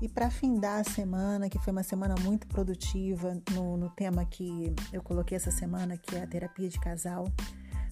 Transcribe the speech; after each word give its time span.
E 0.00 0.08
para 0.08 0.30
findar 0.30 0.80
a 0.80 0.84
semana, 0.84 1.48
que 1.48 1.58
foi 1.58 1.72
uma 1.72 1.82
semana 1.82 2.14
muito 2.22 2.46
produtiva 2.46 3.36
no, 3.52 3.76
no 3.76 3.90
tema 3.90 4.24
que 4.24 4.72
eu 4.92 5.02
coloquei 5.02 5.36
essa 5.36 5.50
semana, 5.50 5.96
que 5.96 6.14
é 6.14 6.22
a 6.22 6.26
terapia 6.26 6.68
de 6.68 6.78
casal, 6.78 7.26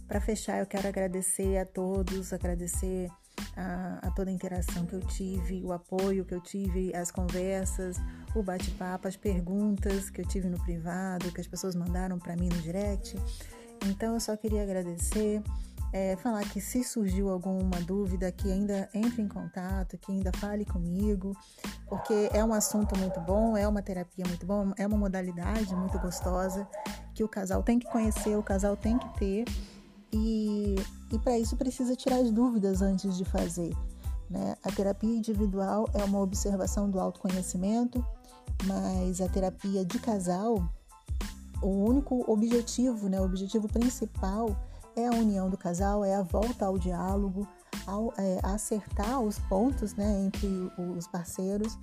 para 0.07 0.21
fechar, 0.21 0.61
eu 0.61 0.67
quero 0.67 0.87
agradecer 0.87 1.59
a 1.59 1.67
todos, 1.67 2.33
agradecer 2.33 3.11
a, 3.57 3.99
a, 4.07 4.11
toda 4.13 4.31
a 4.31 4.33
interação 4.33 4.87
que 4.87 4.95
eu 4.95 5.01
tive, 5.01 5.65
o 5.65 5.73
apoio 5.73 6.25
que 6.25 6.33
eu 6.33 6.41
tive, 6.41 6.95
as 6.95 7.11
conversas, 7.11 7.97
o 8.37 8.43
bate-papo, 8.43 9.09
as 9.09 9.17
perguntas 9.17 10.09
que 10.09 10.21
eu 10.21 10.25
tive 10.25 10.49
no 10.49 10.63
privado, 10.63 11.33
que 11.33 11.41
as 11.41 11.49
pessoas 11.49 11.75
mandaram 11.75 12.21
para 12.21 12.37
mim 12.37 12.49
no 12.49 12.63
direct. 12.63 13.17
Então 13.85 14.15
eu 14.15 14.21
só 14.21 14.37
queria 14.37 14.63
agradecer, 14.63 15.43
é, 15.93 16.17
falar 16.17 16.43
que 16.49 16.61
se 16.61 16.83
surgiu 16.85 17.31
alguma 17.31 17.81
dúvida, 17.81 18.31
que 18.31 18.51
ainda 18.51 18.89
entre 18.93 19.23
em 19.23 19.29
contato, 19.29 19.97
que 19.99 20.13
ainda 20.13 20.33
fale 20.33 20.65
comigo, 20.65 21.37
porque 21.89 22.29
é 22.33 22.45
um 22.45 22.53
assunto 22.53 22.99
muito 22.99 23.21
bom, 23.21 23.57
é 23.57 23.67
uma 23.67 23.83
terapia 23.83 24.25
muito 24.27 24.45
bom, 24.45 24.73
é 24.77 24.87
uma 24.87 24.97
modalidade 24.97 25.75
muito 25.75 25.99
gostosa 25.99 26.67
que 27.15 27.25
o 27.25 27.29
casal 27.29 27.63
tem 27.63 27.79
que 27.79 27.91
conhecer, 27.91 28.37
o 28.37 28.43
casal 28.43 28.77
tem 28.77 28.99
que 28.99 29.19
ter. 29.19 29.45
E, 30.13 30.77
e 31.13 31.19
para 31.19 31.39
isso 31.39 31.57
precisa 31.57 31.95
tirar 31.97 32.17
as 32.17 32.31
dúvidas 32.31 32.83
antes 32.83 33.17
de 33.17 33.25
fazer. 33.25 33.75
Né? 34.29 34.57
A 34.63 34.71
terapia 34.71 35.15
individual 35.15 35.89
é 35.95 36.03
uma 36.05 36.21
observação 36.21 36.91
do 36.91 36.99
autoconhecimento, 36.99 38.05
mas 38.65 39.21
a 39.21 39.29
terapia 39.29 39.85
de 39.85 39.99
casal, 39.99 40.69
o 41.63 41.69
único 41.69 42.25
objetivo, 42.31 43.09
né, 43.09 43.21
o 43.21 43.25
objetivo 43.25 43.69
principal 43.69 44.57
é 44.97 45.07
a 45.07 45.11
união 45.11 45.49
do 45.51 45.57
casal, 45.57 46.05
é 46.05 46.15
a 46.15 46.23
volta 46.23 46.67
ao 46.67 46.79
diálogo, 46.79 47.47
ao, 47.87 48.13
é, 48.17 48.41
acertar 48.43 49.21
os 49.21 49.39
pontos 49.39 49.95
né, 49.95 50.25
entre 50.25 50.49
os 50.97 51.07
parceiros. 51.07 51.79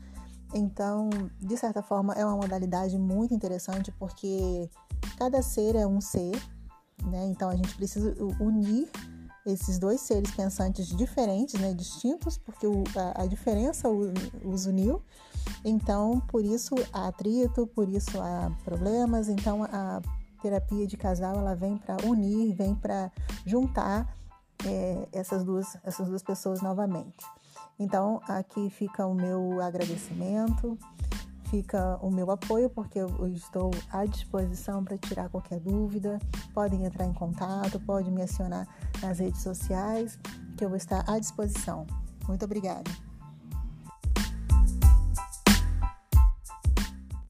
Então, 0.53 1.09
de 1.39 1.58
certa 1.58 1.81
forma, 1.81 2.14
é 2.14 2.25
uma 2.25 2.36
modalidade 2.36 2.97
muito 2.97 3.33
interessante 3.33 3.92
porque 3.94 4.70
cada 5.17 5.42
ser 5.42 5.75
é 5.75 5.86
um 5.88 6.02
ser, 6.02 6.31
né? 7.05 7.25
Então 7.25 7.50
a 7.50 7.55
gente 7.55 7.75
precisa 7.75 8.16
unir 8.39 8.89
esses 9.45 9.77
dois 9.77 10.00
seres 10.02 10.31
pensantes 10.31 10.88
diferentes, 10.88 11.59
né, 11.59 11.73
distintos, 11.73 12.38
porque 12.38 12.66
o, 12.66 12.83
a, 12.95 13.23
a, 13.23 13.25
diferença 13.25 13.89
os 13.89 14.66
uniu. 14.66 15.02
Então, 15.66 16.22
por 16.30 16.45
isso 16.45 16.75
há 16.94 17.08
atrito, 17.08 17.67
por 17.67 17.89
isso 17.89 18.22
há 18.22 18.52
problemas. 18.64 19.27
Então, 19.27 19.64
a 19.66 20.02
terapia 20.44 20.86
de 20.86 20.97
casal 20.97 21.36
ela 21.38 21.55
vem 21.55 21.77
para 21.77 22.05
unir, 22.05 22.53
vem 22.53 22.75
para 22.75 23.09
juntar 23.45 24.13
é, 24.66 25.08
essas, 25.13 25.44
duas, 25.44 25.77
essas 25.83 26.08
duas 26.08 26.22
pessoas 26.22 26.61
novamente. 26.61 27.25
Então, 27.80 28.22
aqui 28.27 28.69
fica 28.69 29.08
o 29.08 29.16
meu 29.16 29.61
agradecimento 29.61 30.77
fica 31.53 31.99
o 32.02 32.09
meu 32.09 32.31
apoio, 32.31 32.67
porque 32.67 32.97
eu 32.97 33.27
estou 33.27 33.69
à 33.91 34.05
disposição 34.05 34.83
para 34.83 34.97
tirar 34.97 35.30
qualquer 35.30 35.59
dúvida. 35.59 36.17
Podem 36.52 36.83
entrar 36.83 37.05
em 37.05 37.14
contato, 37.14 37.80
podem 37.81 38.11
me 38.11 38.23
acionar 38.23 38.67
nas 38.99 39.19
redes 39.19 39.44
sociais, 39.44 40.17
que 40.58 40.66
eu 40.66 40.69
vou 40.69 40.77
estar 40.77 41.08
à 41.08 41.19
disposição. 41.19 41.86
Muito 42.27 42.44
obrigada. 42.44 42.89